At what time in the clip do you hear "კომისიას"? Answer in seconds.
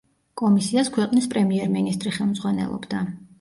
0.41-0.89